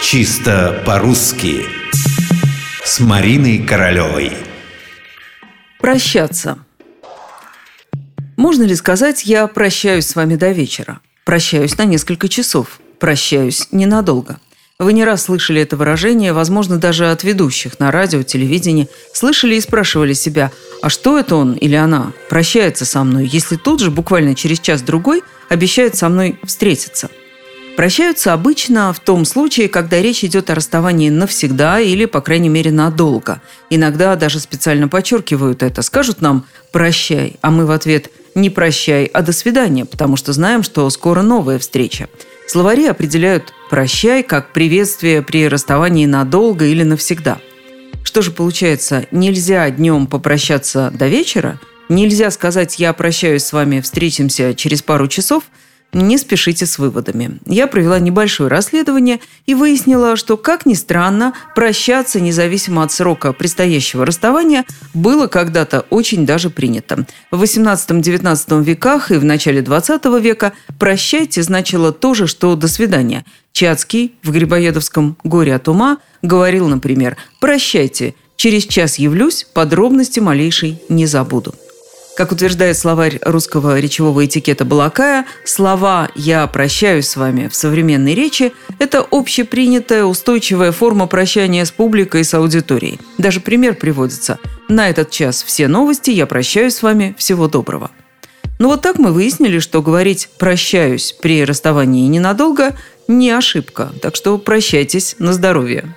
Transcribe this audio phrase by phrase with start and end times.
[0.00, 1.66] Чисто по-русски
[2.84, 4.32] С Мариной Королевой
[5.80, 6.58] Прощаться
[8.36, 11.00] Можно ли сказать «я прощаюсь с вами до вечера»?
[11.24, 12.78] Прощаюсь на несколько часов.
[13.00, 14.38] Прощаюсь ненадолго.
[14.78, 18.88] Вы не раз слышали это выражение, возможно, даже от ведущих на радио, телевидении.
[19.12, 23.80] Слышали и спрашивали себя, а что это он или она прощается со мной, если тут
[23.80, 27.10] же, буквально через час-другой, обещает со мной встретиться–
[27.78, 32.72] Прощаются обычно в том случае, когда речь идет о расставании навсегда или, по крайней мере,
[32.72, 33.40] надолго.
[33.70, 35.82] Иногда даже специально подчеркивают это.
[35.82, 40.64] Скажут нам «прощай», а мы в ответ «не прощай, а до свидания», потому что знаем,
[40.64, 42.08] что скоро новая встреча.
[42.48, 47.38] Словари определяют «прощай» как приветствие при расставании надолго или навсегда.
[48.02, 51.60] Что же получается, нельзя днем попрощаться до вечера?
[51.88, 55.44] Нельзя сказать «я прощаюсь с вами, встретимся через пару часов»,
[55.92, 57.38] не спешите с выводами.
[57.46, 64.04] Я провела небольшое расследование и выяснила, что, как ни странно, прощаться независимо от срока предстоящего
[64.04, 67.06] расставания было когда-то очень даже принято.
[67.30, 73.24] В 18-19 веках и в начале 20 века «прощайте» значило то же, что «до свидания».
[73.52, 81.06] Чацкий в Грибоедовском «Горе от ума» говорил, например, «прощайте, через час явлюсь, подробности малейшей не
[81.06, 81.54] забуду».
[82.18, 88.52] Как утверждает словарь русского речевого этикета Балакая, слова «я прощаюсь с вами» в современной речи–
[88.80, 92.98] это общепринятая устойчивая форма прощания с публикой и с аудиторией.
[93.18, 94.40] Даже пример приводится.
[94.68, 97.92] На этот час все новости, я прощаюсь с вами, всего доброго.
[98.58, 103.92] Ну вот так мы выяснили, что говорить «прощаюсь» при расставании ненадолго– не ошибка.
[104.02, 105.94] Так что прощайтесь на здоровье.